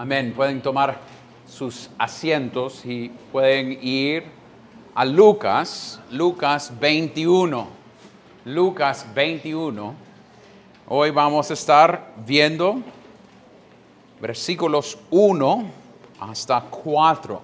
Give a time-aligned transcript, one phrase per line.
[0.00, 0.32] Amén.
[0.34, 0.98] Pueden tomar
[1.46, 4.24] sus asientos y pueden ir
[4.94, 7.68] a Lucas, Lucas 21.
[8.46, 9.94] Lucas 21.
[10.88, 12.80] Hoy vamos a estar viendo
[14.22, 15.70] versículos 1
[16.18, 17.42] hasta 4.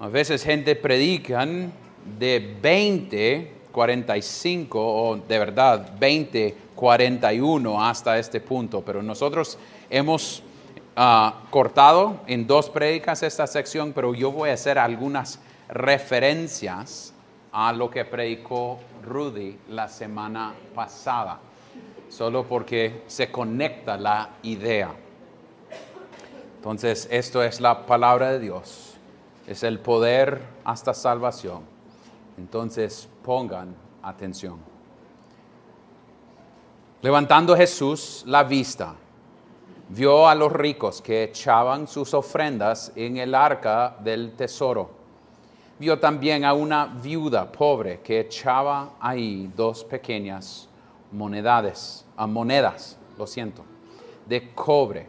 [0.00, 1.72] A veces gente predican
[2.18, 9.56] de 20, 45 o de verdad 20, 41 hasta este punto, pero nosotros
[9.88, 10.42] hemos
[10.96, 17.12] ah, cortado en dos prédicas esta sección, pero yo voy a hacer algunas referencias
[17.52, 21.38] a lo que predicó Rudy la semana pasada,
[22.08, 24.90] solo porque se conecta la idea.
[26.56, 28.94] Entonces, esto es la palabra de Dios,
[29.46, 31.62] es el poder hasta salvación.
[32.38, 34.58] Entonces, pongan atención.
[37.02, 38.94] Levantando Jesús la vista,
[39.88, 44.90] vio a los ricos que echaban sus ofrendas en el arca del tesoro.
[45.78, 50.68] Vio también a una viuda pobre que echaba ahí dos pequeñas
[51.10, 53.64] monedades, a monedas, lo siento,
[54.26, 55.08] de cobre.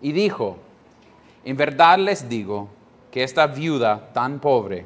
[0.00, 0.56] Y dijo,
[1.44, 2.68] en verdad les digo
[3.10, 4.84] que esta viuda tan pobre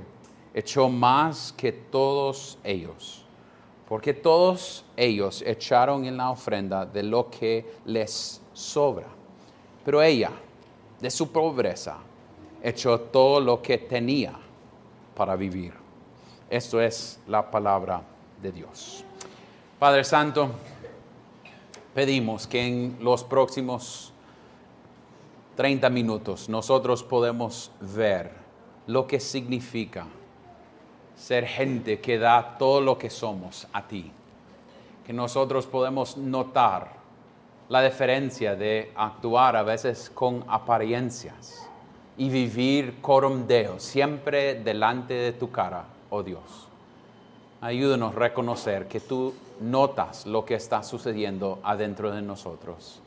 [0.53, 3.25] echó más que todos ellos,
[3.89, 9.07] porque todos ellos echaron en la ofrenda de lo que les sobra.
[9.85, 10.33] Pero ella,
[11.01, 11.99] de su pobreza,
[12.63, 14.33] echó todo lo que tenía
[15.15, 15.73] para vivir.
[16.51, 18.03] Esto es la palabra
[18.43, 19.05] de Dios.
[19.79, 20.51] Padre Santo,
[21.95, 24.13] pedimos que en los próximos
[25.57, 28.33] 30 minutos nosotros podemos ver
[28.87, 30.07] lo que significa
[31.15, 34.11] ser gente que da todo lo que somos a ti.
[35.07, 36.98] Que nosotros podemos notar
[37.69, 41.69] la diferencia de actuar a veces con apariencias
[42.17, 46.69] y vivir corum Deo, siempre delante de tu cara, oh Dios.
[47.61, 53.01] Ayúdanos a reconocer que tú notas lo que está sucediendo adentro de nosotros.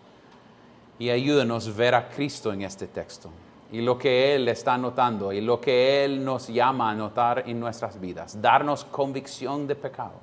[1.00, 3.30] Y ayúdanos a ver a Cristo en este texto
[3.72, 7.60] y lo que Él está notando y lo que Él nos llama a notar en
[7.60, 8.40] nuestras vidas.
[8.42, 10.20] Darnos convicción de pecado,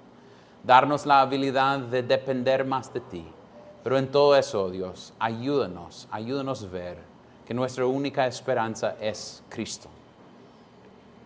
[0.63, 3.27] darnos la habilidad de depender más de ti.
[3.83, 6.99] Pero en todo eso, Dios, ayúdanos, ayúdanos a ver
[7.47, 9.89] que nuestra única esperanza es Cristo.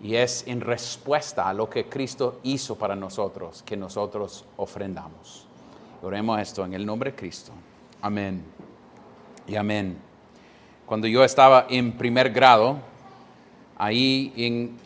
[0.01, 5.47] Y es en respuesta a lo que Cristo hizo para nosotros que nosotros ofrendamos.
[6.03, 7.53] Oremos esto en el nombre de Cristo.
[8.01, 8.45] Amén.
[9.47, 9.97] Y amén.
[10.87, 12.77] Cuando yo estaba en primer grado,
[13.79, 14.77] ahí en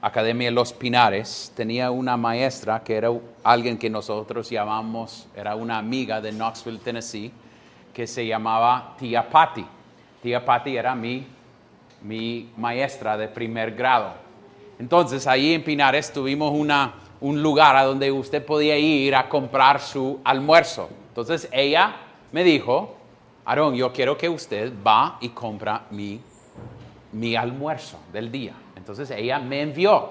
[0.00, 3.10] Academia Los Pinares, tenía una maestra que era
[3.42, 7.32] alguien que nosotros llamamos, era una amiga de Knoxville, Tennessee,
[7.92, 9.66] que se llamaba Tía Patty.
[10.22, 11.26] Tía Patty era mi,
[12.02, 14.12] mi maestra de primer grado.
[14.78, 19.80] Entonces, ahí en Pinares tuvimos una, un lugar a donde usted podía ir a comprar
[19.80, 20.88] su almuerzo.
[21.08, 21.96] Entonces, ella
[22.30, 22.94] me dijo,
[23.44, 26.20] Aarón, yo quiero que usted va y compra mi,
[27.12, 28.52] mi almuerzo del día.
[28.88, 30.08] Entonces ella me envió,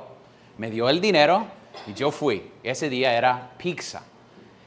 [0.59, 1.47] me dio el dinero
[1.87, 2.51] y yo fui.
[2.61, 4.03] Ese día era pizza.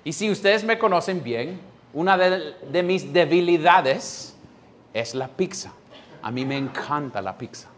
[0.02, 1.60] Y si ustedes me conocen bien,
[1.92, 4.36] una de, mis debilidades
[4.92, 5.72] es la pizza.
[6.22, 7.68] A mí me encanta la pizza.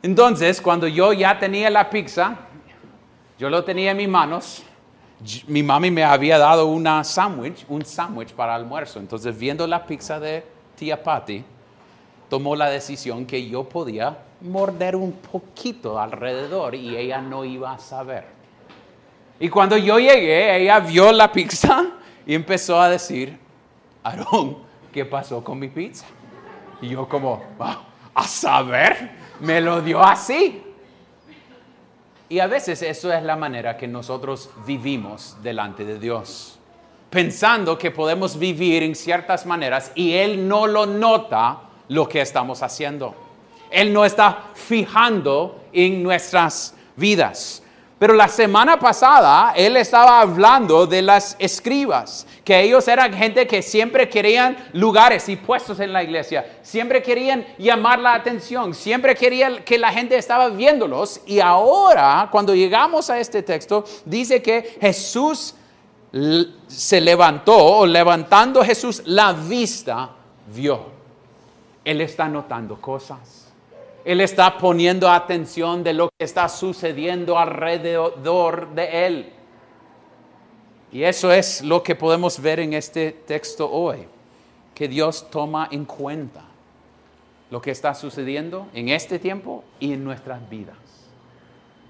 [0.00, 2.36] Entonces, cuando yo ya tenía la pizza,
[3.36, 4.62] yo lo tenía en mis manos,
[5.48, 9.00] mi mami me había dado una sándwich, un sándwich para almuerzo.
[9.00, 10.46] Entonces, viendo la pizza de
[10.76, 11.44] tía Patty,
[12.30, 17.78] tomó la decisión que yo podía morder un poquito alrededor y ella no iba a
[17.78, 18.24] saber.
[19.38, 21.86] Y cuando yo llegué, ella vio la pizza
[22.26, 23.36] y empezó a decir,
[24.02, 24.58] Aarón,
[24.92, 26.06] ¿qué pasó con mi pizza?
[26.80, 27.82] Y yo como, "Ah,
[28.14, 29.10] a saber,
[29.40, 30.62] me lo dio así.
[32.28, 36.58] Y a veces eso es la manera que nosotros vivimos delante de Dios.
[37.10, 42.62] Pensando que podemos vivir en ciertas maneras y Él no lo nota lo que estamos
[42.62, 43.14] haciendo.
[43.68, 47.62] Él no está fijando en nuestras vidas.
[47.98, 53.60] Pero la semana pasada Él estaba hablando de las escribas, que ellos eran gente que
[53.60, 59.62] siempre querían lugares y puestos en la iglesia, siempre querían llamar la atención, siempre querían
[59.64, 61.20] que la gente estaba viéndolos.
[61.26, 65.54] Y ahora, cuando llegamos a este texto, dice que Jesús
[66.68, 70.10] se levantó, o levantando Jesús la vista,
[70.54, 70.99] vio.
[71.84, 73.52] Él está notando cosas.
[74.04, 79.32] Él está poniendo atención de lo que está sucediendo alrededor de él.
[80.92, 84.06] Y eso es lo que podemos ver en este texto hoy.
[84.74, 86.42] que Dios toma en cuenta
[87.50, 90.76] lo que está sucediendo en este tiempo y en nuestras vidas.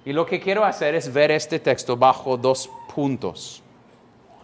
[0.05, 3.63] Y lo que quiero hacer es ver este texto bajo dos puntos.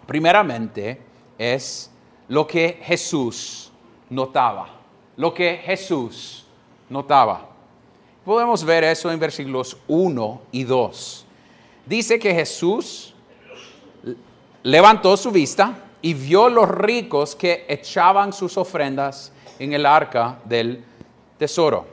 [0.06, 1.00] Primeramente
[1.36, 1.90] es
[2.28, 3.72] lo que Jesús
[4.10, 4.68] notaba,
[5.16, 6.46] lo que Jesús
[6.88, 7.48] notaba.
[8.24, 11.26] Podemos ver eso en versículos 1 y 2.
[11.86, 13.14] Dice que Jesús
[14.62, 20.84] levantó su vista y vio los ricos que echaban sus ofrendas en el arca del
[21.38, 21.86] tesoro.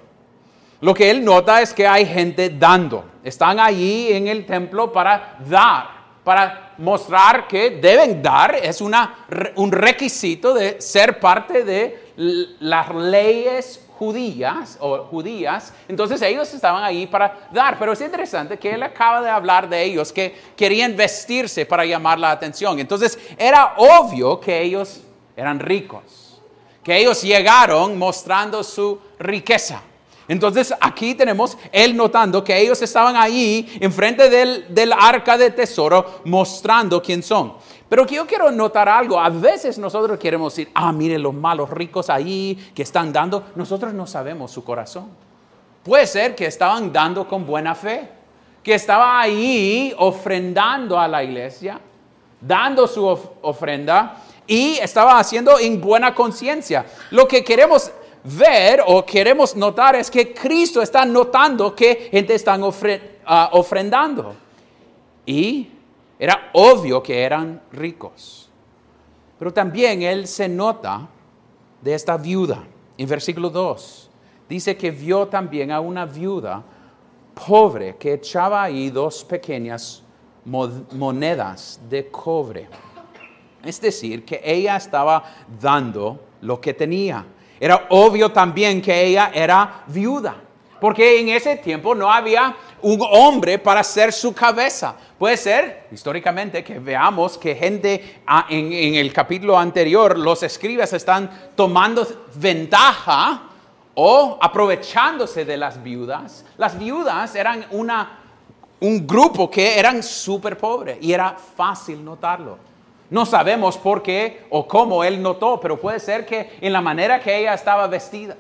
[0.82, 3.06] Lo que él nota es que hay gente dando.
[3.24, 5.88] Están allí en el templo para dar,
[6.24, 8.56] para mostrar que deben dar.
[8.56, 16.54] Es una, un requisito de ser parte de las leyes judías o judías, entonces ellos
[16.54, 20.36] estaban ahí para dar, pero es interesante que él acaba de hablar de ellos que
[20.56, 22.80] querían vestirse para llamar la atención.
[22.80, 25.02] Entonces era obvio que ellos
[25.36, 26.42] eran ricos,
[26.84, 29.82] que ellos llegaron mostrando su riqueza.
[30.28, 36.22] Entonces aquí tenemos él notando que ellos estaban ahí enfrente del, del arca de tesoro
[36.26, 37.54] mostrando quién son.
[37.94, 39.20] Pero yo quiero notar algo.
[39.20, 43.52] A veces nosotros queremos decir, ah, mire los malos ricos ahí que están dando.
[43.54, 45.10] Nosotros no sabemos su corazón.
[45.84, 48.10] Puede ser que estaban dando con buena fe,
[48.64, 51.80] que estaba ahí ofrendando a la iglesia,
[52.42, 53.06] dando su
[53.44, 54.18] ofrenda
[54.48, 56.88] y estaba haciendo en buena conciencia.
[57.12, 57.92] Lo que queremos
[58.24, 62.58] ver o queremos notar es que Cristo está notando que gente está
[63.28, 64.34] ah, ofrendando.
[65.28, 65.70] Y
[66.20, 68.50] era obvio que eran ricos.
[69.40, 71.08] Pero también él se nota
[71.82, 72.64] de esta viuda.
[72.98, 74.10] En versículo 2
[74.48, 76.64] dice que vio también a una viuda
[77.48, 80.04] pobre que echaba ahí dos pequeñas
[80.46, 82.68] monedas de cobre.
[83.64, 85.24] Es decir, que ella estaba
[85.60, 87.26] dando lo que tenía.
[87.60, 90.36] Era obvio también que ella era viuda,
[90.82, 94.96] porque en ese tiempo no había un hombre para ser su cabeza.
[95.18, 101.52] Puede ser, históricamente, que veamos que gente ah, en, el capítulo anterior, los escribas están
[101.56, 103.44] tomando ventaja
[103.96, 106.46] o aprovechándose de las viudas.
[106.58, 108.20] Las viudas eran una,
[108.82, 112.58] un grupo que eran súper pobres y era fácil notarlo.
[113.10, 117.20] No sabemos por qué o cómo él notó, pero puede ser que en la manera
[117.20, 118.36] que ella estaba vestida,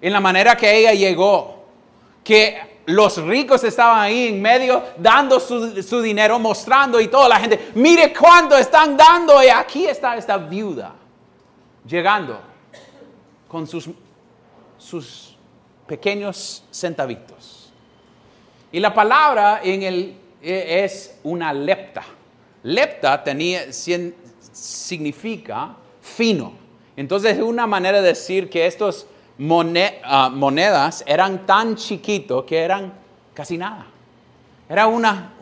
[0.00, 1.62] en la manera que ella llegó,
[2.24, 7.70] que los ricos estaban ahí en medio dando su, dinero, mostrando y toda la gente,
[7.74, 10.94] mire cuánto están dando y aquí está esta viuda
[11.86, 12.40] llegando
[13.48, 13.88] con sus,
[14.78, 15.36] sus
[15.86, 17.72] pequeños centavitos.
[18.72, 22.02] Y la palabra en el, e, es una lepta.
[22.62, 26.54] Lepta tenía, significa fino.
[26.96, 29.06] Entonces es una manera de decir que estos
[29.38, 32.92] monedas eran tan chiquitos que eran
[33.34, 33.86] casi nada.
[34.68, 35.32] Era una,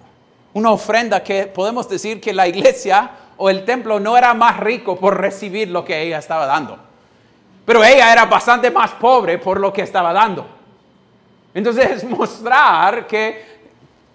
[0.54, 4.96] una ofrenda que podemos decir que la iglesia o el templo no era más rico
[4.96, 6.78] por recibir lo que ella estaba dando.
[7.64, 10.46] Pero ella era bastante más pobre por lo que estaba dando.
[11.54, 13.60] Entonces es mostrar que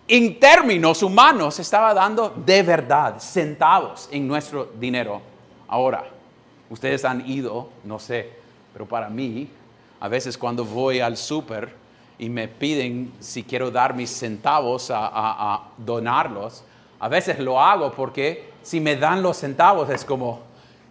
[0.08, 5.22] en términos humanos estaba dando de verdad centavos en nuestro dinero.
[5.68, 6.06] Ahora,
[6.70, 8.30] ustedes han ido, no sé,
[8.74, 9.50] pero para mí
[10.00, 11.74] a veces cuando voy al súper
[12.18, 16.64] y me piden si quiero dar mis centavos a, donarlos,
[17.00, 20.42] a veces lo hago porque si me dan los centavos es como,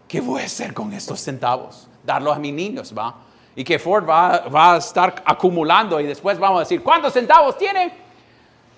[0.06, 1.88] ¿qué voy a hacer con estos centavos?
[2.04, 3.14] Darlos a mis niños, ¿va?
[3.56, 7.56] Y que Ford va, va, a estar acumulando y después vamos a decir, ¿cuántos centavos
[7.56, 7.92] tiene?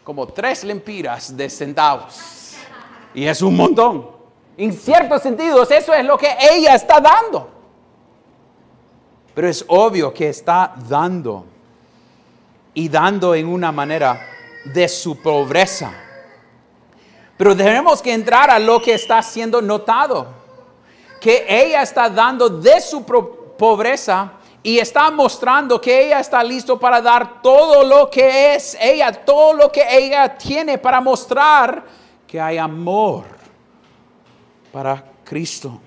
[0.05, 2.57] Como tres lempiras de centavos.
[3.15, 4.11] Y es un montón.
[4.57, 7.56] En ciertos sentidos, eso es lo que ella está dando.
[9.37, 11.45] Pero es obvio que está dando
[12.73, 14.19] y dando en una manera
[14.65, 15.93] de su pobreza.
[17.37, 20.27] Pero tenemos que entrar a lo que está siendo notado,
[21.21, 27.03] que ella está dando de su pobreza y está mostrando que ella está listo para
[27.03, 31.85] dar todo lo que es ella, todo lo que ella tiene para mostrar
[32.27, 33.27] que hay amor
[34.73, 35.79] para Cristo.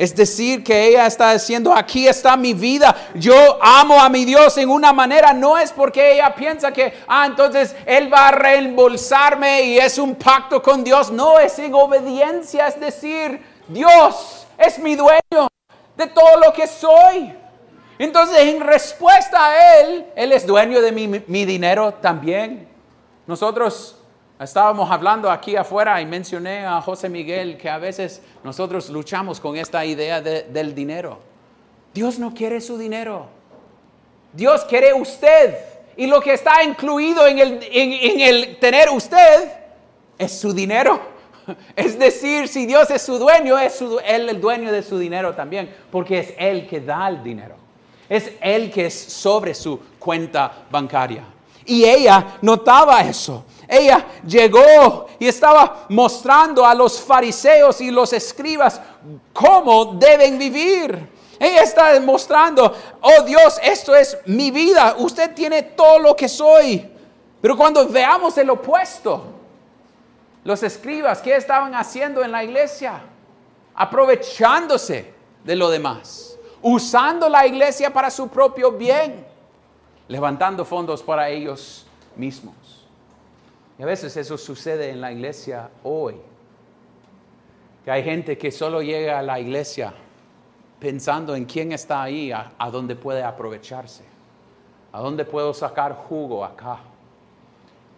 [0.00, 4.56] Es decir, que ella está diciendo, aquí está mi vida, yo amo a mi Dios
[4.56, 9.60] en una manera, no es porque ella piensa que, ah, entonces Él va a reembolsarme
[9.60, 14.94] y es un pacto con Dios, no, es en obediencia, es decir, Dios es mi
[14.94, 15.48] dueño
[15.98, 17.34] de todo lo que soy.
[17.98, 22.66] Entonces, en respuesta a Él, Él es dueño de mi, mi dinero también.
[23.26, 23.99] Nosotros
[24.40, 29.54] Estábamos hablando aquí afuera y mencioné a José Miguel que a veces nosotros luchamos con
[29.54, 31.18] esta idea del dinero.
[31.92, 33.26] Dios no quiere su dinero.
[34.32, 35.58] Dios quiere usted.
[35.94, 39.52] Y lo que está incluido en el, en, el tener usted
[40.16, 41.20] es su dinero.
[41.76, 45.70] Es decir, si Dios es su dueño, es Él el dueño de su dinero también,
[45.90, 47.56] porque es Él que da el dinero.
[48.08, 51.24] Es Él que es sobre su cuenta bancaria.
[51.64, 53.44] Y ella notaba eso.
[53.68, 58.80] Ella llegó y estaba mostrando a los fariseos y los escribas
[59.32, 61.08] cómo deben vivir.
[61.38, 66.86] Ella está demostrando, oh Dios, esto es mi vida, usted tiene todo lo que soy.
[67.40, 69.24] Pero cuando veamos el opuesto,
[70.44, 73.00] los escribas, ¿qué estaban haciendo en la iglesia?
[73.74, 75.14] Aprovechándose
[75.44, 79.26] de lo demás, usando la iglesia para su propio bien,
[80.10, 81.86] levantando fondos para ellos
[82.16, 82.54] mismos.
[83.78, 86.16] Y a veces eso sucede en la iglesia hoy.
[87.84, 89.94] Que hay gente que solo llega a la iglesia
[90.80, 94.02] pensando en quién está ahí, a, dónde puede aprovecharse,
[94.90, 96.80] a dónde puedo sacar jugo acá.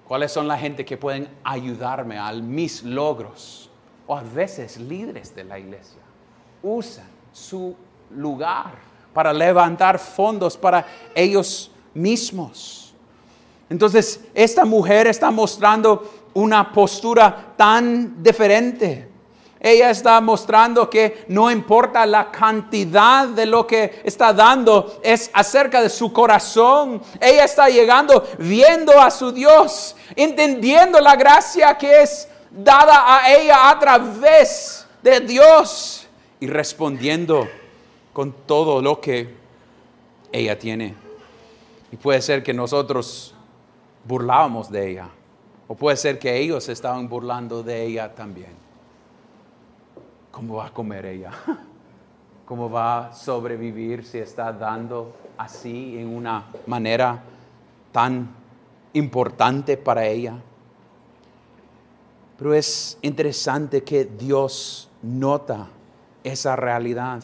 [0.06, 3.70] ¿Cuáles son la gente que pueden ayudarme a mis logros?
[4.06, 6.02] O a veces líderes de la iglesia
[6.62, 7.74] usan su
[8.10, 8.74] lugar
[9.14, 12.94] para levantar fondos para ellos mismos.
[13.68, 19.08] Entonces, esta mujer está mostrando una postura tan diferente.
[19.64, 25.80] Ella está mostrando que no importa la cantidad de lo que está dando, es acerca
[25.80, 27.00] de su corazón.
[27.20, 33.70] Ella está llegando viendo a su Dios, entendiendo la gracia que es dada a ella
[33.70, 36.08] a través de Dios
[36.40, 37.48] y respondiendo
[38.12, 39.32] con todo lo que
[40.32, 41.01] ella tiene.
[41.92, 43.34] Y puede ser que nosotros
[44.04, 45.08] burlábamos de ella.
[45.68, 48.52] O puede ser que ellos estaban burlando de ella también.
[50.30, 51.30] ¿Cómo va a comer ella?
[52.46, 57.22] ¿Cómo va a sobrevivir si está dando así en una manera
[57.92, 58.34] tan
[58.94, 60.34] importante para ella?
[62.38, 65.68] Pero es interesante que Dios nota
[66.24, 67.22] esa realidad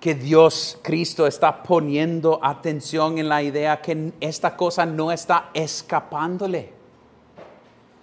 [0.00, 6.72] que Dios, Cristo, está poniendo atención en la idea que esta cosa no está escapándole.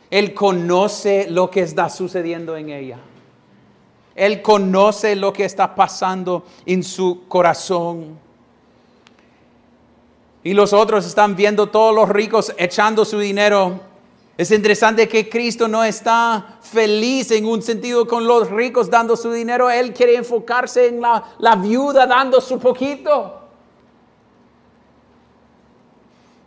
[0.09, 2.99] Él conoce lo que está sucediendo en ella.
[4.13, 8.17] Él conoce lo que está pasando en su corazón.
[10.43, 13.79] Y los otros están viendo todos los ricos echando su dinero
[14.37, 19.31] es interesante que Cristo no está feliz en un sentido con los ricos dando su
[19.31, 19.69] dinero.
[19.69, 23.39] Él quiere enfocarse en la, viuda dando su poquito.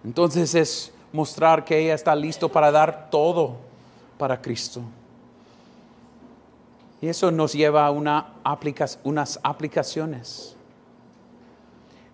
[0.04, 3.56] Entonces es mostrar que ella está listo para dar todo
[4.18, 4.82] para Cristo.
[7.00, 8.34] Y eso nos lleva a una
[9.02, 10.54] unas aplicaciones.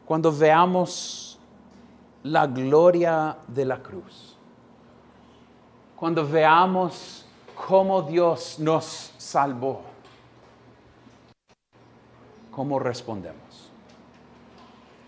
[0.05, 1.37] Cuando veamos
[2.23, 4.34] la gloria de la cruz
[6.05, 7.25] cuando veamos
[7.67, 9.81] cómo Dios nos salvó,
[12.51, 13.71] ¿cómo respondemos?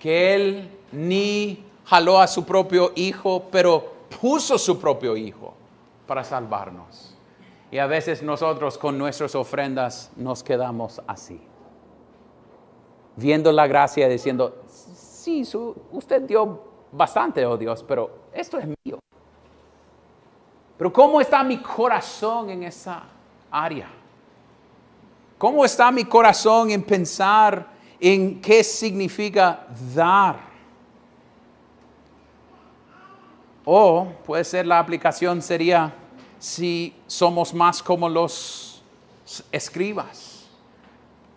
[0.01, 5.53] Que Él ni jaló a su propio hijo, pero puso su propio hijo
[6.07, 7.15] para salvarnos.
[7.71, 11.39] Y a veces nosotros con nuestras ofrendas nos quedamos así,
[13.17, 15.43] viendo la gracia diciendo, sí,
[15.93, 16.59] usted dio
[16.91, 18.99] bastante, oh Dios, pero esto es mío.
[20.77, 23.03] Pero ¿cómo está mi corazón en esa
[23.51, 23.89] área?
[25.39, 27.67] ¿Cómo está mi corazón en pensar
[27.99, 30.37] en qué significa dar?
[33.65, 35.93] O puede ser la aplicación sería
[36.39, 38.83] si somos más como los
[39.51, 40.47] escribas,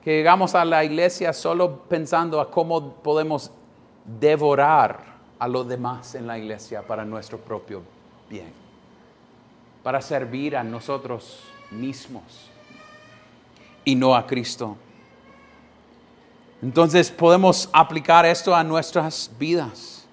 [0.04, 3.52] que llegamos a la iglesia solo pensando a cómo podemos
[4.20, 5.00] devorar
[5.40, 7.82] a los demás en la iglesia para nuestro propio
[8.30, 8.69] bien
[9.84, 11.40] para servir a nosotros
[11.72, 12.50] mismos
[13.86, 14.78] y no a Cristo.
[16.62, 20.06] Entonces podemos aplicar esto a nuestras vidas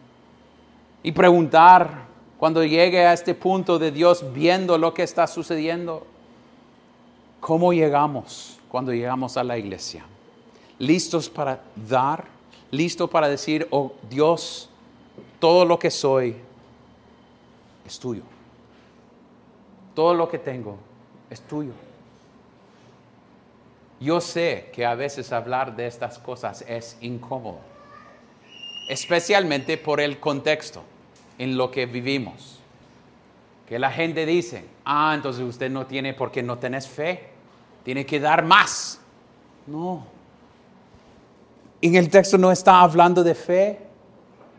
[1.02, 2.06] y preguntar
[2.38, 6.06] cuando llegue a este punto de Dios viendo lo que está sucediendo,
[7.40, 10.04] ¿cómo llegamos cuando llegamos a la iglesia?
[10.78, 12.24] ¿Listos para dar?
[12.70, 14.68] ¿Listos para decir, oh Dios,
[15.40, 16.36] todo lo que soy
[17.86, 18.22] es tuyo?
[19.96, 20.76] Todo lo que tengo
[21.30, 21.72] es tuyo.
[23.98, 27.60] Yo sé que a veces hablar de estas cosas es incómodo,
[28.90, 30.82] especialmente por el contexto
[31.38, 32.58] en lo que vivimos.
[33.66, 37.30] Que la gente dice, ah, entonces usted no tiene porque no tenés fe,
[37.82, 39.00] tiene que dar más.
[39.66, 40.04] No,
[41.80, 43.78] En el texto no está hablando de fe,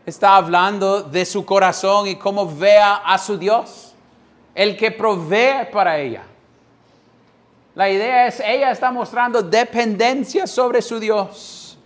[0.04, 3.87] está hablando de su corazón y cómo vea a su Dios,
[4.58, 6.24] el que provee para ella.
[7.76, 11.78] La idea es, ella está mostrando dependencia sobre su Dios.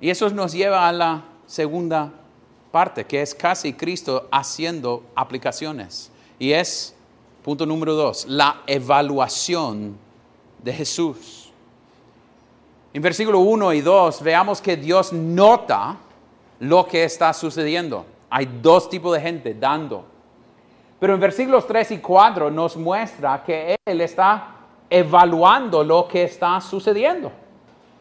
[0.00, 2.12] Y eso nos lleva a la segunda
[2.70, 6.12] parte, que es casi Cristo haciendo aplicaciones.
[6.38, 6.94] Y es,
[7.42, 9.98] punto número dos, la evaluación
[10.62, 11.50] de Jesús.
[12.94, 15.96] En versículo 1 y 2 veamos que Dios nota
[16.60, 18.06] lo que está sucediendo.
[18.30, 20.17] Hay dos tipos de gente dando.
[20.98, 24.54] Pero en versículos 3 y 4 nos muestra que Él está
[24.90, 27.30] evaluando lo que está sucediendo.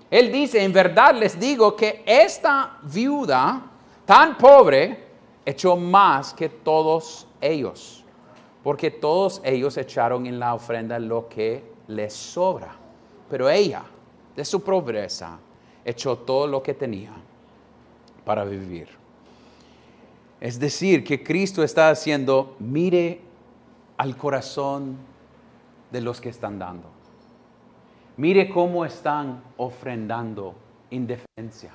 [0.10, 3.62] Él dice, en verdad les digo que esta viuda
[4.06, 5.06] tan pobre
[5.46, 8.04] echó más que todos ellos,
[8.63, 12.74] porque todos ellos echaron en la ofrenda lo que les sobra,
[13.30, 13.84] pero ella,
[14.36, 15.38] de su pobreza,
[15.84, 17.12] echó todo lo que tenía
[18.24, 18.97] para vivir.
[20.39, 23.22] Es decir, que Cristo está haciendo, mire
[23.98, 24.98] al corazón
[25.91, 26.89] de los que están dando.
[28.17, 30.56] Mire cómo están ofrendando
[30.91, 31.72] indefensia.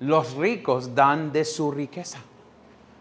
[0.00, 2.18] Los ricos dan de su riqueza.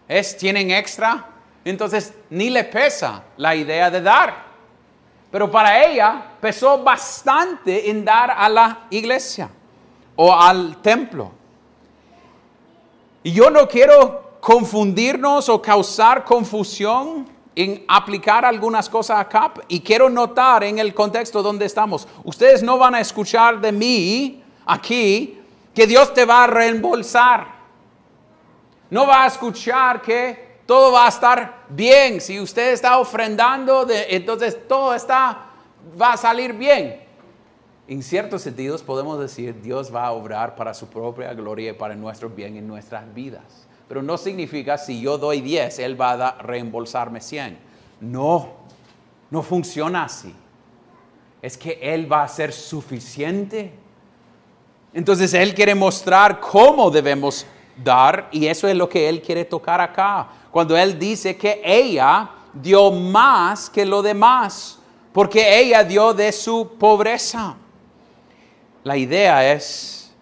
[0.07, 1.27] Es, tienen extra,
[1.63, 4.51] entonces ni le pesa la idea de dar.
[5.31, 9.49] Pero para ella pesó bastante en dar a la iglesia
[10.15, 11.31] o al templo.
[13.23, 20.09] Y yo no quiero confundirnos o causar confusión en aplicar algunas cosas acá y quiero
[20.09, 22.07] notar en el contexto donde estamos.
[22.23, 25.39] Ustedes no van a escuchar de mí aquí
[25.75, 27.61] que Dios te va a reembolsar.
[28.89, 32.19] No va a escuchar que todo va a estar bien.
[32.19, 35.49] Si usted está ofrendando, entonces todo está,
[36.01, 36.99] va a salir bien.
[37.87, 41.93] En ciertos sentidos podemos decir Dios va a obrar para su propia gloria y para
[41.95, 43.60] nuestro bien en nuestras vidas
[43.91, 47.59] pero no significa si yo doy 10, Él va a reembolsarme 100.
[47.99, 48.51] No,
[49.29, 50.33] no funciona así.
[51.41, 53.73] Es que Él va a ser suficiente.
[54.93, 57.45] Entonces Él quiere mostrar cómo debemos
[57.83, 60.25] dar y eso es lo que Él quiere tocar acá.
[60.51, 64.79] Cuando Él dice que ella dio más que lo demás,
[65.11, 67.57] porque ella dio de su pobreza.
[68.85, 70.13] La idea es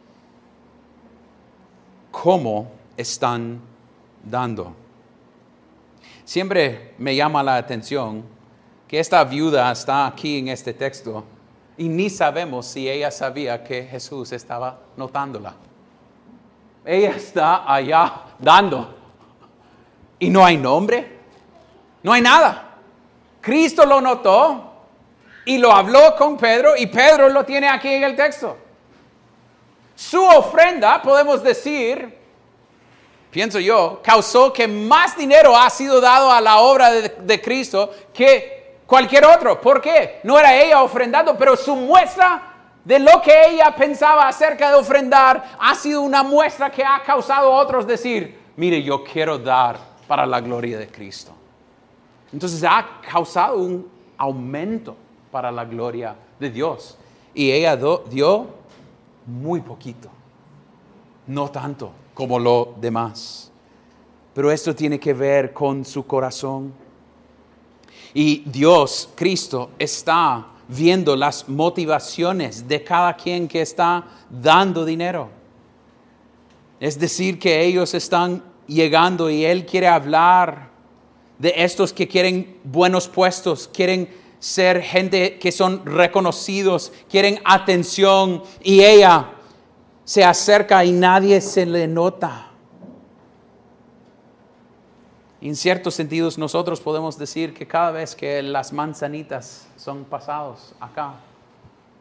[2.09, 3.61] cómo están
[4.23, 4.73] dando.
[6.25, 8.23] Siempre me llama la atención
[8.87, 11.23] que esta viuda está aquí en este texto
[11.77, 15.55] y ni sabemos si ella sabía que Jesús estaba notándola.
[16.83, 18.95] Ella está allá dando
[20.19, 21.19] y no hay nombre,
[22.03, 22.75] no hay nada.
[23.39, 24.73] Cristo lo notó
[25.45, 28.57] y lo habló con Pedro y Pedro lo tiene aquí en el texto.
[29.95, 32.18] Su ofrenda, podemos decir,
[33.31, 38.77] pienso yo, causó que más dinero ha sido dado a la obra de, Cristo que
[38.85, 39.59] cualquier otro.
[39.61, 40.19] ¿Por qué?
[40.23, 42.43] No era ella ofrendando, pero su muestra
[42.83, 47.53] de lo que ella pensaba acerca de ofrendar ha sido una muestra que ha causado
[47.53, 51.31] a otros decir, mire, yo quiero dar para la gloria de Cristo.
[52.33, 54.95] Entonces ha causado un aumento
[55.31, 56.97] para la gloria de Dios.
[57.33, 57.77] Y ella
[58.09, 58.47] dio
[59.25, 60.09] muy poquito,
[61.27, 63.49] no tanto como lo demás.
[64.33, 66.73] Pero esto tiene que ver con su corazón.
[68.13, 75.29] Y Dios, Cristo, está viendo las motivaciones de cada quien que está dando dinero.
[76.81, 80.71] Es decir, que ellos están llegando y Él quiere hablar
[81.37, 88.81] de estos que quieren buenos puestos, quieren ser gente que son reconocidos, quieren atención y
[88.81, 89.35] ella
[90.09, 92.47] se acerca y nadie se le nota.
[95.39, 101.13] En ciertos sentidos nosotros podemos decir que cada vez que las manzanitas son pasados acá,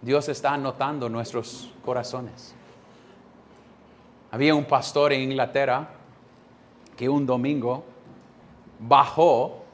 [0.01, 2.55] Dios está notando nuestros corazones.
[4.31, 5.90] Había un pastor en Inglaterra
[6.97, 7.85] que un domingo
[8.79, 9.64] bajó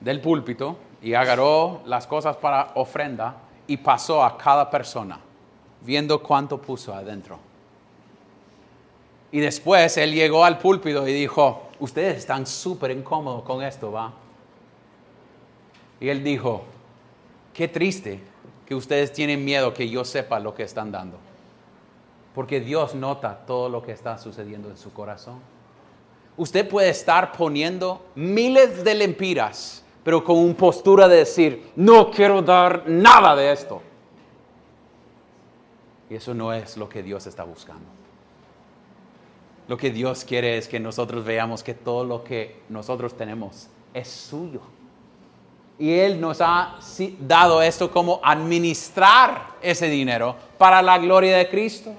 [0.00, 3.34] del púlpito y agarró las cosas para ofrenda
[3.66, 5.20] y pasó a cada persona
[5.86, 7.38] viendo cuánto puso adentro.
[9.32, 14.12] Y después él llegó al púlpito y dijo, ustedes están súper incómodos con esto, ¿va?
[16.00, 16.64] Y él dijo,
[17.54, 18.20] qué triste
[18.66, 21.18] que ustedes tienen miedo que yo sepa lo que están dando.
[22.34, 25.40] Porque Dios nota todo lo que está sucediendo en su corazón.
[26.36, 32.42] Usted puede estar poniendo miles de lempiras, pero con una postura de decir, no quiero
[32.42, 33.80] dar nada de esto.
[36.08, 37.86] Y eso no es lo que Dios está buscando.
[39.68, 44.08] Lo que Dios quiere es que nosotros veamos que todo lo que nosotros tenemos es
[44.08, 44.60] suyo.
[45.78, 46.78] Y Él nos ha
[47.20, 51.92] dado esto como administrar ese dinero para la gloria de Cristo.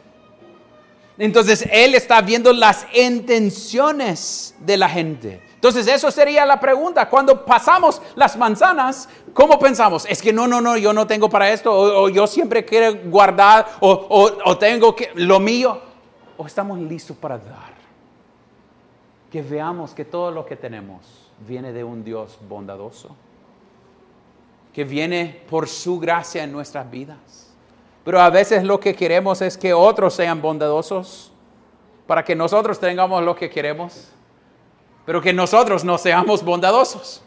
[1.17, 5.46] Entonces Él está viendo las intenciones de la gente.
[5.57, 7.09] Entonces eso sería la pregunta.
[7.09, 10.05] Cuando pasamos las manzanas, ¿cómo pensamos?
[10.05, 13.65] Es que no, no, no, yo no tengo para esto, o, yo siempre quiero guardar,
[13.79, 15.81] o, o tengo que, lo mío,
[16.37, 17.75] o estamos listos para dar.
[19.31, 23.15] Que veamos que todo lo que tenemos viene de un Dios bondadoso,
[24.73, 27.51] que viene por su gracia en nuestras vidas.
[28.05, 31.31] Pero a veces lo que queremos es que otros sean bondadosos
[32.05, 34.11] para que nosotros tengamos lo que queremos
[35.07, 37.23] pero que nosotros no seamos bondadosos.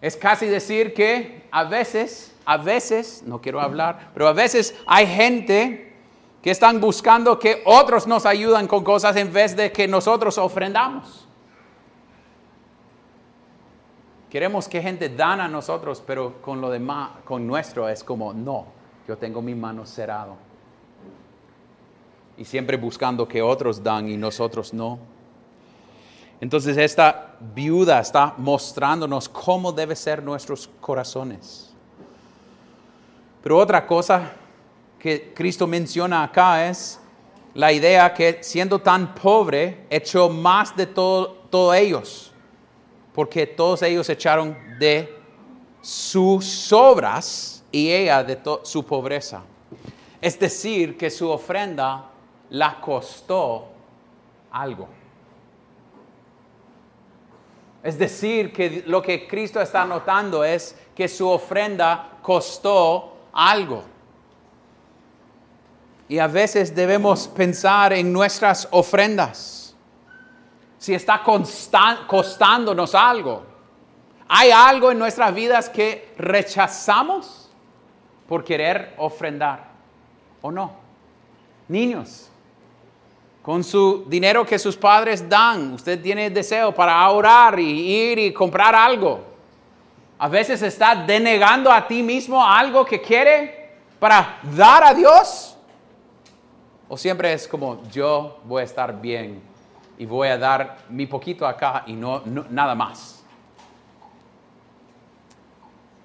[0.00, 5.06] Es casi decir que a veces, a veces, no quiero hablar, pero a veces hay
[5.06, 5.94] gente
[6.42, 11.28] que están buscando que otros nos ayuden con cosas en vez de que nosotros ofrendamos.
[14.28, 18.66] Queremos que gente dan a nosotros, pero con lo demás, con nuestro es como, no,
[19.06, 20.53] yo tengo mi mano cerrado
[22.36, 24.98] y siempre buscando que otros dan y nosotros no.
[26.40, 31.72] Entonces esta viuda está mostrándonos cómo deben ser nuestros corazones.
[33.42, 34.32] Pero otra cosa
[34.98, 36.98] que Cristo menciona acá es
[37.54, 42.32] la idea que siendo tan pobre, echó más de todos ellos,
[43.14, 45.16] porque todos ellos echaron de
[45.80, 49.42] sus obras y ella de su pobreza.
[50.20, 52.10] Es decir, que su ofrenda
[52.54, 53.66] la costó
[54.52, 54.88] algo.
[57.82, 63.82] Es decir, que lo que Cristo está notando es que su ofrenda costó algo.
[66.08, 69.74] Y a veces debemos pensar en nuestras ofrendas.
[70.78, 71.22] Si está
[72.06, 73.42] costándonos algo.
[74.28, 77.50] ¿Hay algo en nuestras vidas que rechazamos
[78.28, 79.72] por querer ofrendar
[80.40, 80.72] o no?
[81.66, 82.30] Niños,
[83.44, 88.32] con su dinero que sus padres dan, usted tiene deseo para ahorrar y ir y
[88.32, 89.22] comprar algo.
[90.18, 95.58] A veces está denegando a ti mismo algo que quiere para dar a Dios.
[96.88, 99.42] O siempre es como yo voy a estar bien
[99.98, 103.22] y voy a dar mi poquito acá y no, nada más.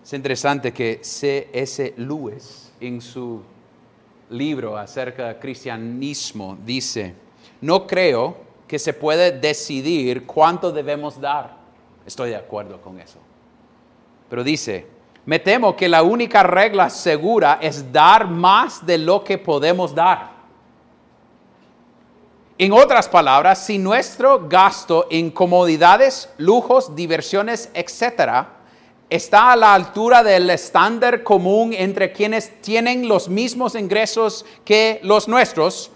[0.04, 1.94] Es interesante que C.S.
[1.96, 3.42] Lewis en su
[4.30, 7.29] libro acerca del cristianismo dice,
[7.62, 11.58] no creo que se puede decidir cuánto debemos dar.
[12.06, 13.20] Estoy de acuerdo con eso.
[14.30, 14.88] Pero dice,
[15.26, 20.40] me temo que la única regla segura es dar más de lo que podemos dar.
[22.58, 28.58] En otras palabras, si nuestro gasto en comodidades, lujos, diversiones, etcétera,
[29.10, 35.28] está a la altura del estándar común entre quienes tienen los mismos ingresos que los
[35.28, 35.90] nuestros,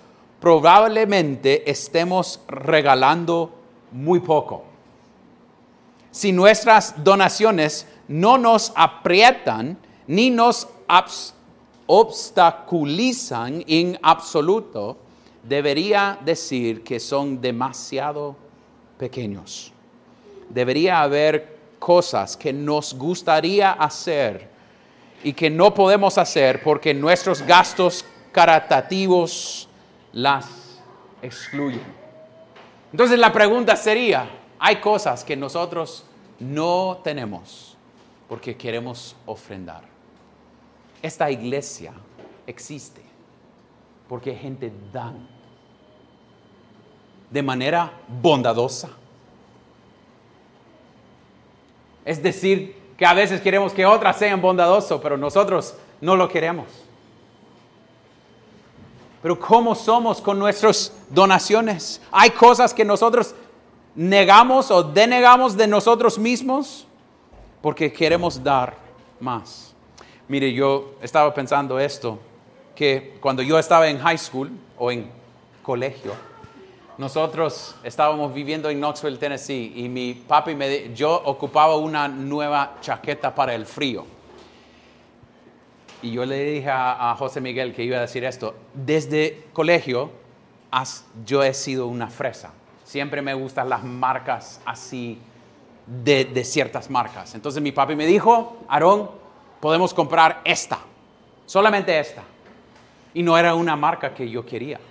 [0.44, 3.50] probablemente estemos regalando
[3.94, 4.66] muy poco.
[6.12, 10.68] Si nuestras donaciones no nos aprietan ni nos
[11.88, 14.98] obstaculizan en absoluto,
[15.44, 18.36] debería decir que son demasiado
[18.98, 19.72] pequeños.
[20.50, 24.50] Debería haber cosas que nos gustaría hacer
[25.24, 28.04] y que no podemos hacer porque nuestros gastos
[28.34, 29.70] caritativos
[30.14, 30.80] las
[31.22, 31.84] excluyen.
[32.92, 36.06] Entonces la pregunta sería, hay cosas que nosotros
[36.40, 37.76] no tenemos
[38.30, 39.82] porque queremos ofrendar.
[41.02, 41.94] Esta iglesia
[42.48, 43.02] existe
[44.08, 45.28] porque gente dan
[47.30, 48.90] de manera bondadosa
[52.06, 56.68] es decir, que a veces queremos que otras sean bondadosos, pero nosotros no lo queremos.
[59.24, 62.02] Pero ¿cómo somos con nuestras donaciones?
[62.12, 63.34] Hay cosas que nosotros
[63.96, 66.86] negamos o denegamos de nosotros mismos
[67.62, 68.76] porque queremos dar
[69.22, 69.74] más.
[70.28, 72.20] Mire, yo estaba pensando esto,
[72.76, 75.10] que cuando yo estaba en high school o en
[75.62, 76.12] colegio,
[76.98, 83.34] nosotros estábamos viviendo en Knoxville, Tennessee, y mi papi me yo ocupaba una nueva chaqueta
[83.34, 84.06] para el frío.
[86.04, 88.54] Y yo le dije a, José Miguel que iba a decir esto.
[88.74, 90.12] Desde colegio,
[91.26, 92.52] yo he sido una fresa.
[92.84, 95.18] Siempre me gustan las marcas así
[95.88, 97.34] de, ciertas marcas.
[97.36, 99.10] Entonces mi papi me dijo, Aarón,
[99.62, 100.80] podemos comprar esta.
[101.46, 102.24] solamente esta.
[103.14, 104.82] Y no era una marca que yo quería.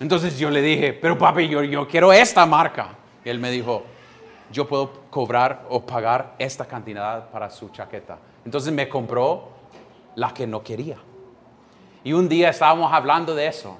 [0.00, 2.88] Entonces yo le dije, pero papi, yo, quiero esta marca.
[3.24, 3.84] Él me dijo,
[4.50, 8.18] yo puedo cobrar o pagar esta cantidad para su chaqueta.
[8.44, 9.57] Entonces me compró
[10.18, 10.96] la que no quería.
[12.02, 13.78] Y un día estábamos hablando de eso.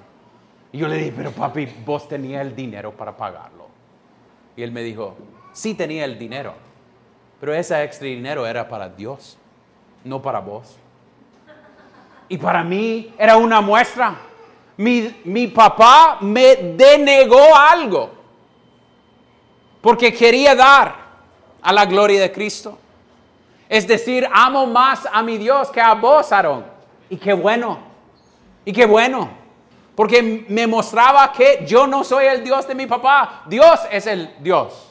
[0.70, 3.66] Y yo le dije, pero papi, vos tenías el dinero para pagarlo.
[4.56, 5.16] Y él me dijo,
[5.52, 6.54] sí tenía el dinero,
[7.40, 9.36] pero ese extra dinero era para Dios,
[10.04, 10.76] no para vos.
[12.28, 14.16] Y para mí era una muestra.
[14.76, 18.12] Mi, mi papá me denegó algo
[19.80, 20.94] porque quería dar
[21.62, 22.78] a la gloria de Cristo.
[23.68, 26.64] Es decir, amo más a mi Dios que a vos, Aarón.
[27.10, 27.78] Y qué bueno.
[28.64, 29.28] Y qué bueno.
[29.94, 33.42] Porque me mostraba que yo no soy el Dios de mi papá.
[33.46, 34.88] Dios es el Dios.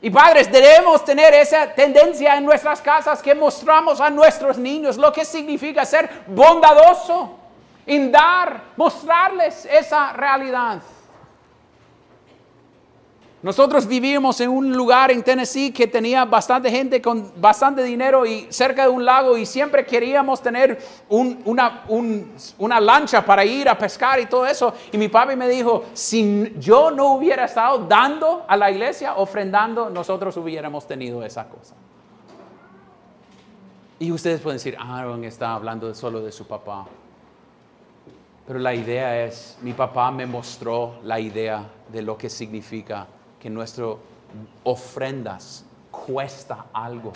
[0.00, 5.12] Y padres, debemos tener esa tendencia en nuestras casas que mostramos a nuestros niños lo
[5.12, 7.38] que significa ser bondadoso,
[7.86, 10.82] en dar, mostrarles esa realidad.
[13.42, 18.46] Nosotros vivimos en un lugar en Tennessee que tenía bastante gente con bastante dinero y
[18.50, 20.78] cerca de un lago y siempre queríamos tener
[21.08, 21.82] una,
[22.58, 24.72] una, lancha para ir a pescar y todo eso.
[24.92, 29.90] Y mi papi me dijo, si yo no hubiera estado dando a la iglesia, ofrendando,
[29.90, 31.74] nosotros hubiéramos tenido esa cosa.
[33.98, 36.86] Y ustedes pueden decir, Aaron está hablando solo de su papá.
[38.46, 43.08] Pero la idea es, mi papá me mostró la idea de lo que significa
[43.42, 43.96] que nuestras
[44.62, 47.12] ofrendas cuesta algo.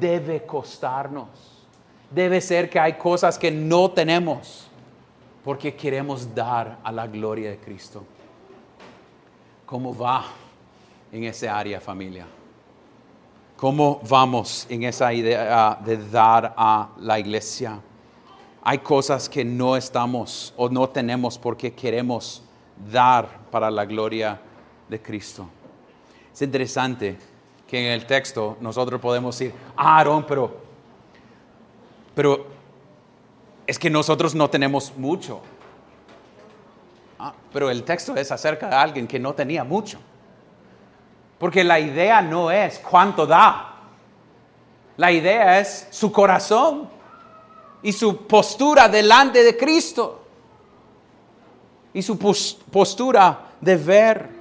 [0.00, 1.28] Debe costarnos.
[2.10, 4.66] Debe ser que hay cosas que no tenemos
[5.44, 8.02] porque queremos dar a la gloria de Cristo.
[9.66, 10.24] ¿Cómo va
[11.12, 12.26] en esa área familia?
[13.58, 17.78] ¿Cómo vamos en esa idea de dar a la iglesia?
[18.62, 22.42] Hay cosas que no estamos o no tenemos porque queremos
[22.90, 24.40] dar para la gloria
[24.88, 25.48] de Cristo.
[26.32, 27.16] Es interesante
[27.66, 30.56] que en el texto nosotros podemos decir, ah, Aarón, pero,
[32.14, 32.46] pero
[33.66, 35.40] es que nosotros no tenemos mucho.
[37.18, 39.98] Ah, pero el texto es acerca de alguien que no tenía mucho.
[41.38, 43.74] Porque la idea no es cuánto da.
[44.96, 46.88] La idea es su corazón
[47.82, 50.22] y su postura delante de Cristo.
[51.92, 54.35] Y su postura de ver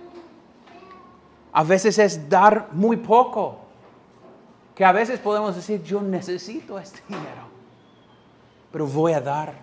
[1.56, 3.58] a veces es dar muy poco.
[4.76, 7.48] Que a veces podemos decir, yo necesito este dinero,
[8.74, 9.54] pero voy a dar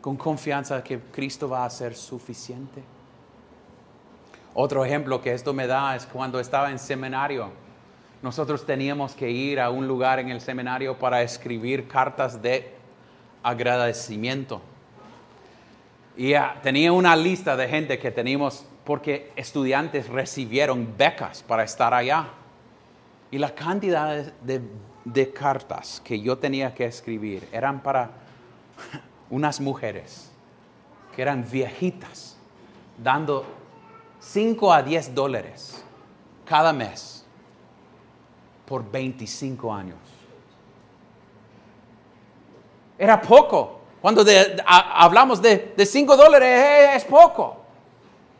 [0.00, 2.80] con confianza que Cristo va a ser suficiente.
[4.54, 7.50] Otro ejemplo que esto me da es cuando estaba en seminario.
[8.22, 12.72] Nosotros teníamos que ir a un lugar en el seminario para escribir cartas de
[13.42, 14.62] agradecimiento.
[16.16, 22.28] Y tenía una lista de gente que teníamos porque estudiantes recibieron becas para estar allá.
[23.30, 28.10] Y la cantidad de, cartas que yo tenía que escribir eran para
[29.30, 30.30] unas mujeres
[31.14, 32.36] que eran viejitas,
[32.98, 33.44] dando
[34.20, 35.84] 5 a 10 dólares
[36.44, 37.24] cada mes
[38.66, 39.98] por 25 años.
[42.98, 43.80] Era poco.
[44.00, 44.24] Cuando
[44.66, 47.61] hablamos de 5 dólares es poco.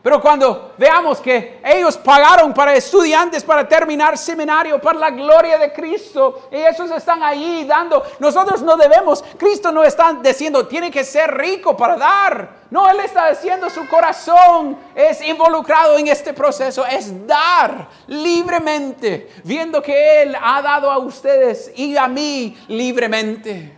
[0.03, 5.71] Pero cuando veamos que ellos pagaron para estudiantes para terminar seminario, para la gloria de
[5.71, 11.05] Cristo, y esos están ahí dando, nosotros no debemos, Cristo no está diciendo, tiene que
[11.05, 12.49] ser rico para dar.
[12.69, 19.81] No, Él está diciendo, su corazón es involucrado en este proceso, es dar libremente, viendo
[19.81, 23.71] que Él ha dado a ustedes y a mí libremente.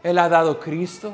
[0.00, 1.12] Él ha dado Cristo.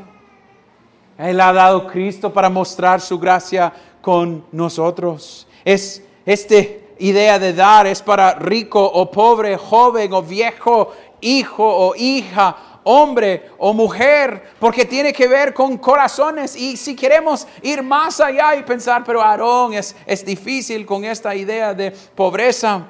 [1.16, 5.46] Él ha dado Cristo para mostrar su gracia con nosotros.
[5.64, 6.56] Es esta
[6.98, 13.50] idea de dar es para rico o pobre, joven o viejo, hijo o hija, hombre
[13.58, 16.54] o mujer, porque tiene que ver con corazones.
[16.54, 21.34] Y si queremos ir más allá y pensar, pero Aarón es, es difícil con esta
[21.34, 22.86] idea de pobreza,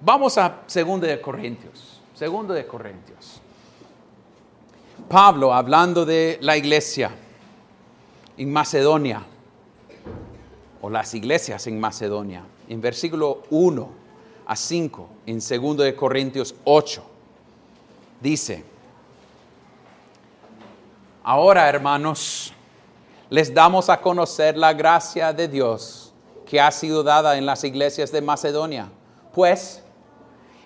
[0.00, 2.00] vamos a segundo de Corintios.
[2.14, 3.40] Segundo de Corintios.
[5.08, 7.10] Pablo hablando de la iglesia
[8.36, 9.26] en Macedonia
[10.82, 12.44] o las iglesias en Macedonia.
[12.68, 13.88] En versículo 1
[14.46, 17.02] a 5, en 2 de Corintios 8,
[18.20, 18.64] dice,
[21.22, 22.52] ahora hermanos,
[23.30, 26.12] les damos a conocer la gracia de Dios
[26.44, 28.90] que ha sido dada en las iglesias de Macedonia,
[29.32, 29.82] pues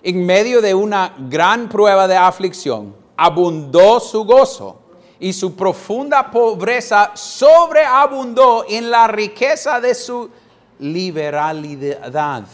[0.03, 4.86] en medio de una gran prueba de aflicción, abundó su gozo
[5.19, 10.29] y su profunda pobreza sobreabundó en la riqueza de su
[10.79, 12.45] liberalidad.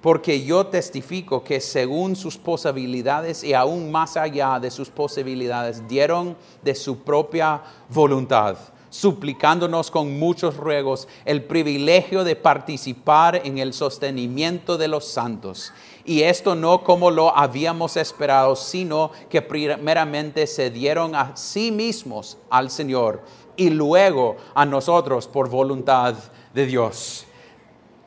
[0.00, 6.36] Porque yo testifico que según sus posibilidades y aún más allá de sus posibilidades, dieron
[6.62, 8.56] de su propia voluntad
[8.94, 15.72] suplicándonos con muchos ruegos el privilegio de participar en el sostenimiento de los santos.
[16.04, 22.38] Y esto no como lo habíamos esperado, sino que primeramente se dieron a sí mismos
[22.48, 23.22] al Señor
[23.56, 26.14] y luego a nosotros por voluntad
[26.54, 27.26] de Dios.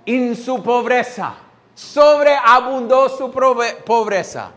[0.05, 1.35] En su pobreza,
[1.75, 4.51] sobreabundó su pobreza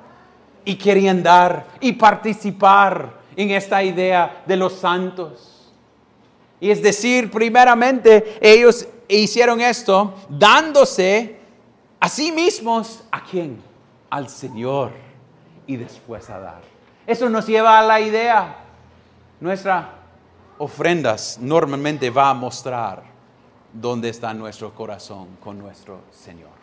[0.64, 5.49] y querían dar y participar en esta idea de los santos.
[6.60, 11.36] Y es decir, primeramente ellos hicieron esto dándose
[11.98, 13.62] a sí mismos a quién?
[14.10, 14.92] Al Señor
[15.66, 16.62] y después a dar.
[17.06, 18.56] Eso nos lleva a la idea.
[19.40, 19.86] Nuestras
[20.58, 23.02] ofrendas normalmente va a mostrar
[23.72, 26.60] dónde está nuestro corazón con nuestro Señor.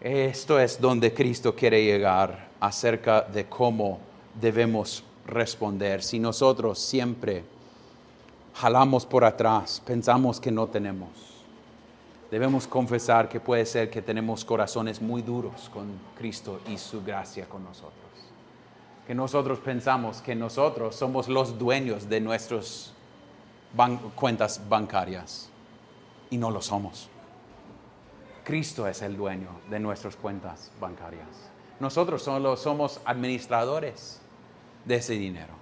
[0.00, 4.00] Esto es donde Cristo quiere llegar acerca de cómo
[4.38, 6.02] debemos responder.
[6.02, 7.44] Si nosotros siempre
[8.54, 11.08] jalamos por atrás, pensamos que no tenemos.
[12.30, 15.86] Debemos confesar que puede ser que tenemos corazones muy duros con
[16.16, 17.92] Cristo y su gracia con nosotros.
[19.06, 22.92] Que nosotros pensamos que nosotros somos los dueños de nuestras
[24.14, 25.50] cuentas bancarias
[26.30, 27.10] y no lo somos.
[28.44, 31.28] Cristo es el dueño de nuestras cuentas bancarias.
[31.80, 34.20] Nosotros solo somos administradores
[34.84, 35.61] de ese dinero.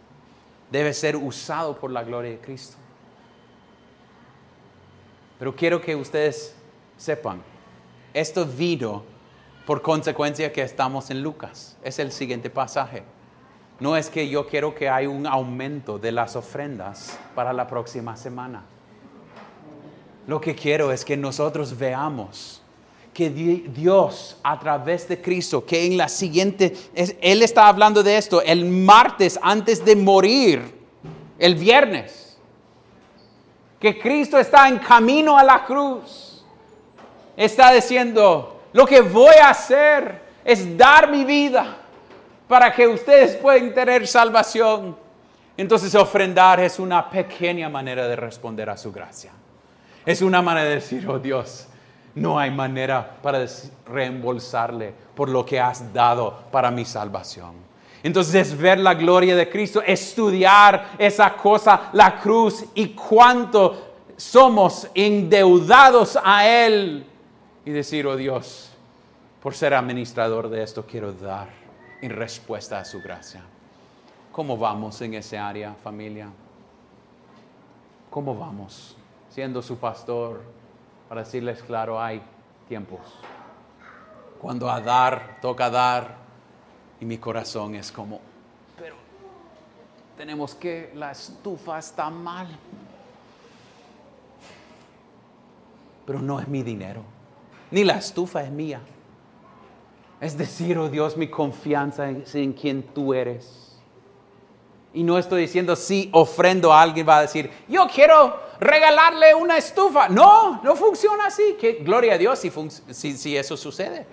[0.70, 2.76] Debe ser usado por la gloria de Cristo.
[5.38, 6.54] Pero quiero que ustedes
[6.96, 7.42] sepan,
[8.12, 9.04] esto vino
[9.66, 11.76] por consecuencia que estamos en Lucas.
[11.82, 13.02] Es el siguiente pasaje.
[13.78, 18.16] No es que yo quiero que haya un aumento de las ofrendas para la próxima
[18.16, 18.64] semana.
[20.26, 22.59] Lo que quiero es que nosotros veamos
[23.12, 28.40] que Dios a través de Cristo, que en la siguiente, Él está hablando de esto
[28.42, 30.80] el martes antes de morir,
[31.38, 32.20] el viernes
[33.80, 36.44] que Cristo está en camino a la cruz.
[37.34, 41.78] Está diciendo, lo que voy a hacer es dar mi vida
[42.46, 44.96] para que ustedes puedan tener salvación.
[45.56, 49.32] Entonces ofrendar es una pequeña manera de responder a su gracia.
[50.04, 51.66] Es una manera de decir, oh Dios,
[52.14, 53.46] no hay manera para
[53.86, 57.54] reembolsarle por lo que has dado para mi salvación.
[58.02, 64.88] Entonces es ver la gloria de Cristo, estudiar esa cosa, la cruz y cuánto somos
[64.94, 67.06] endeudados a Él.
[67.64, 68.70] Y decir, oh Dios,
[69.42, 71.48] por ser administrador de esto quiero dar
[72.00, 73.42] en respuesta a su gracia.
[74.32, 76.28] ¿Cómo vamos en ese área, familia?
[78.10, 78.96] ¿Cómo vamos?
[79.28, 80.42] Siendo su pastor,
[81.10, 82.22] para decirles claro, hay
[82.68, 83.00] tiempos.
[84.40, 86.18] Cuando a dar, toca dar,
[87.00, 88.20] y mi corazón es como,
[88.78, 88.94] pero
[90.16, 92.46] tenemos que, la estufa está mal.
[96.06, 97.02] Pero no es mi dinero,
[97.72, 98.80] ni la estufa es mía.
[100.20, 103.69] Es decir, oh Dios, mi confianza en quien tú eres.
[104.92, 109.56] Y no estoy diciendo si ofrendo a alguien va a decir, yo quiero regalarle una
[109.56, 110.08] estufa.
[110.08, 111.56] No, no funciona así.
[111.60, 114.06] Que, gloria a Dios si, si eso sucede.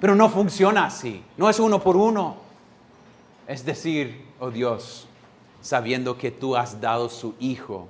[0.00, 1.22] Pero no funciona así.
[1.36, 2.36] No es uno por uno.
[3.46, 5.06] Es decir, oh Dios,
[5.60, 7.88] sabiendo que tú has dado su Hijo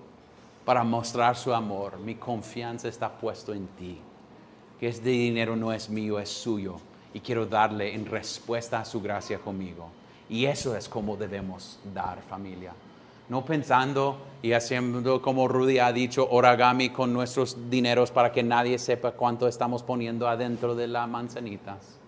[0.65, 3.99] para mostrar su amor, mi confianza está puesto en ti.
[4.79, 6.77] Que este dinero no es mío, es suyo.
[7.13, 9.89] Y quiero darle en respuesta a su gracia conmigo.
[10.29, 12.73] Y eso es como debemos dar familia.
[13.29, 18.79] No pensando y haciendo como Rudy ha dicho, origami con nuestros dineros para que nadie
[18.79, 21.99] sepa cuánto estamos poniendo adentro de las manzanitas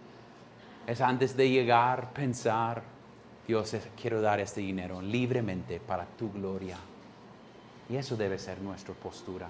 [0.91, 2.83] es antes de llegar, pensar,
[3.47, 6.77] Dios, quiero dar este dinero libremente para tu gloria.
[7.89, 9.49] Y eso debe ser nuestra postura.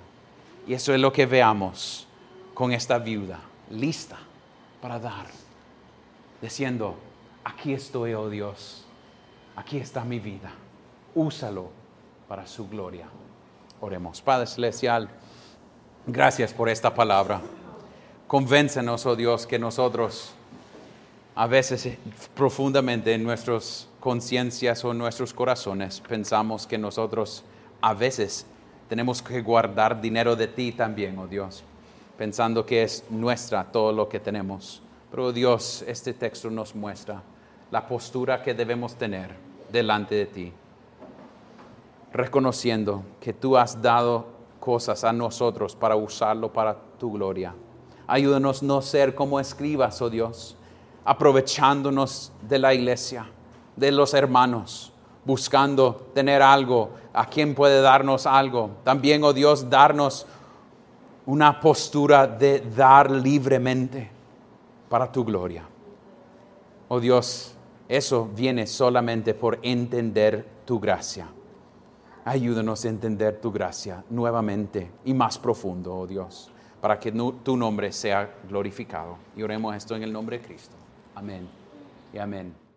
[0.66, 2.06] Y eso es lo que veamos
[2.52, 3.40] con esta viuda,
[3.70, 4.18] lista
[4.82, 5.26] para dar,
[6.42, 6.96] diciendo,
[7.44, 8.84] aquí estoy, oh Dios,
[9.56, 10.52] aquí está mi vida,
[11.14, 11.70] úsalo
[12.28, 13.08] para su gloria.
[13.80, 14.20] Oremos.
[14.20, 15.08] Padre Celestial,
[16.06, 17.40] gracias por esta palabra.
[18.26, 20.34] Convéncenos, oh Dios, que nosotros
[21.34, 21.98] a veces eh,
[22.34, 27.44] profundamente en nuestras conciencias o en nuestros corazones pensamos que nosotros
[27.80, 28.46] a veces
[28.88, 31.62] tenemos que guardar dinero de ti también, oh Dios,
[32.18, 34.82] pensando que es nuestra todo lo que tenemos.
[35.10, 37.22] Pero Dios, este texto nos muestra
[37.70, 39.34] la postura que debemos tener
[39.70, 40.52] delante de ti,
[42.12, 44.26] reconociendo que tú has dado
[44.60, 47.54] cosas a nosotros para usarlo para tu gloria.
[48.06, 50.56] Ayúdanos no ser como escribas, oh Dios,
[51.04, 53.26] aprovechándonos de la iglesia,
[53.74, 54.92] de los hermanos,
[55.24, 58.70] buscando tener algo, a quien puede darnos algo.
[58.84, 60.26] También, oh Dios, darnos
[61.26, 64.19] una postura de dar libremente
[64.90, 65.64] para tu gloria.
[66.88, 67.54] Oh Dios,
[67.88, 71.28] eso viene solamente por entender tu gracia.
[72.24, 77.92] Ayúdanos a entender tu gracia nuevamente y más profundo, oh Dios, para que tu nombre
[77.92, 79.16] sea glorificado.
[79.36, 80.74] Y oremos esto en el nombre de Cristo.
[81.14, 81.48] Amén
[82.12, 82.69] y amén.